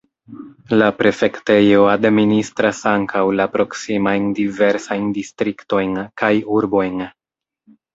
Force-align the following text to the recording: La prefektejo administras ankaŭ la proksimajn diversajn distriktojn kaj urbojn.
La 0.81 0.87
prefektejo 1.01 1.83
administras 1.91 2.81
ankaŭ 2.95 3.23
la 3.43 3.49
proksimajn 3.59 4.29
diversajn 4.43 5.17
distriktojn 5.23 5.97
kaj 6.25 6.37
urbojn. 6.61 7.11